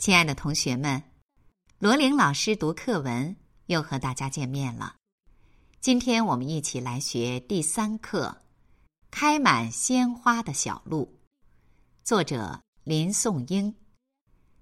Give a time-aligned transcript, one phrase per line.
[0.00, 1.02] 亲爱的同学们，
[1.78, 3.36] 罗琳老师读课文
[3.66, 4.94] 又和大家见面了。
[5.78, 8.38] 今天我们一起来学第三课
[9.10, 11.20] 《开满鲜花的小路》，
[12.02, 13.76] 作者林颂英。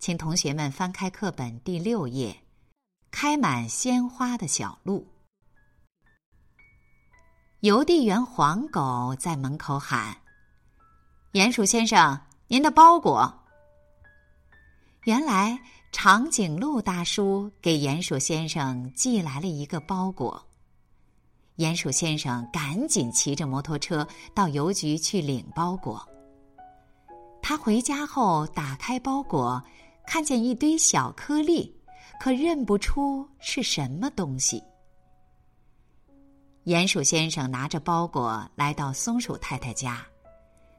[0.00, 2.32] 请同学们翻开课本第六页，
[3.12, 5.06] 《开满鲜花的小路》。
[7.60, 10.16] 邮递员黄狗在门口喊
[11.34, 13.32] ：“鼹鼠先生，您的包裹。”
[15.04, 15.58] 原来
[15.92, 20.46] 长颈鹿大叔给鼹鼠先生寄来了一个包裹。
[21.56, 26.06] 鼹鼠先生赶紧骑着摩托车到邮局去领包裹。
[27.40, 29.62] 他回家后打开包裹，
[30.06, 31.74] 看见一堆小颗粒，
[32.20, 34.62] 可认不出是什么东西。
[36.64, 40.06] 鼹鼠先生拿着包裹来到松鼠太太家，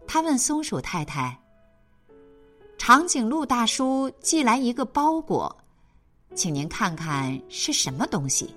[0.08, 1.38] 他问松鼠太太
[2.92, 5.58] ：“长颈鹿大叔寄来一个包裹，
[6.36, 8.54] 请您看看是什么东西。”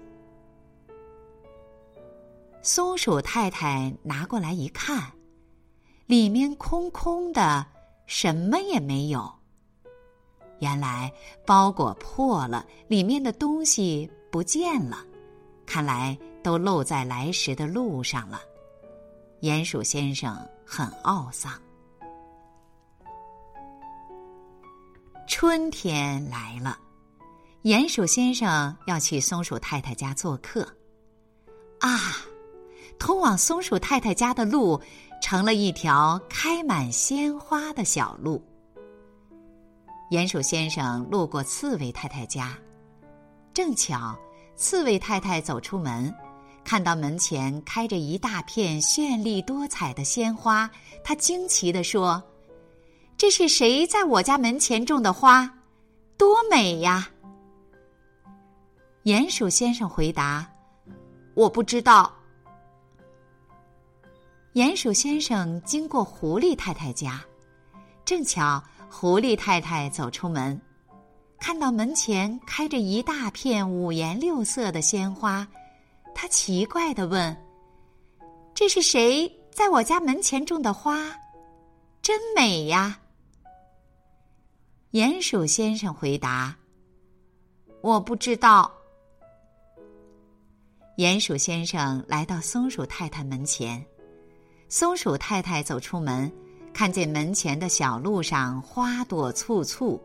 [2.60, 5.12] 松鼠太太拿过来一看，
[6.06, 7.64] 里面空空的，
[8.06, 9.32] 什么也没有。
[10.58, 11.12] 原来
[11.46, 14.98] 包裹破了，里面的东西不见了，
[15.64, 16.18] 看来。
[16.42, 18.40] 都漏在来时的路上了，
[19.42, 21.52] 鼹鼠先生很懊丧。
[25.46, 26.78] 春天来了，
[27.64, 30.66] 鼹鼠先生要去松鼠太太家做客。
[31.80, 32.16] 啊，
[32.98, 34.80] 通往松鼠太太家的路
[35.20, 38.42] 成了一条开满鲜花的小路。
[40.10, 42.56] 鼹鼠先生路过刺猬太太家，
[43.52, 44.16] 正巧
[44.56, 46.12] 刺猬太太走出门。
[46.64, 50.70] 看到门前开着一大片绚丽多彩的鲜花，
[51.04, 52.20] 他惊奇地说
[53.24, 55.50] ：“这是谁在我家门前种的花？
[56.18, 57.08] 多美呀！”
[59.04, 60.46] 鼹鼠先生回答
[61.32, 62.14] ：“我不知道。”
[64.52, 67.18] 鼹鼠先生经过狐狸太太家，
[68.04, 70.60] 正巧狐狸太太走出门，
[71.40, 75.48] 看到门前开着一大片五颜六色的鲜花。
[76.14, 77.34] 他奇怪的问
[78.54, 81.10] ：“这是谁在我家门前种的花？
[82.02, 83.00] 真美呀！”
[84.94, 86.54] 鼹鼠先生回答
[87.82, 88.70] ：“我不知道。”
[90.96, 93.84] 鼹鼠先生来到松鼠太太门前，
[94.68, 96.32] 松鼠太太走出门，
[96.72, 100.00] 看见门前的小路上花朵簇簇，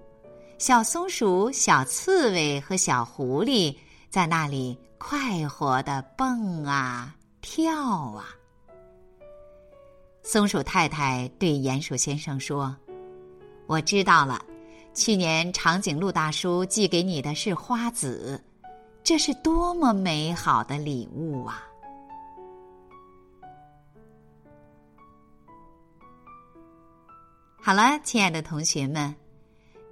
[0.57, 3.77] 小松鼠、小刺猬和小狐狸
[4.09, 4.75] 在那里。
[4.97, 7.71] 快活的蹦啊跳
[8.13, 8.35] 啊！
[10.23, 12.75] 松鼠太太对鼹鼠先生说
[13.67, 14.43] ：“我知道了，
[14.99, 18.43] 去年长颈鹿大叔寄给你的是花籽，
[19.01, 21.63] 这是多么美好的礼物啊！”
[27.63, 29.15] 好了，亲爱的同学们，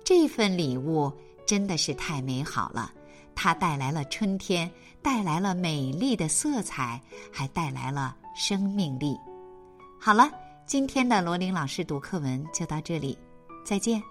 [0.03, 1.09] 这份礼物
[1.45, 2.91] 真的是太美好了。
[3.33, 4.69] 它带来了春天，
[5.01, 7.01] 带来了美丽的色彩，
[7.31, 9.17] 还带来了生命力。
[9.97, 10.29] 好了，
[10.65, 13.17] 今天的罗琳老师读课文就到这里，
[13.63, 14.03] 再见。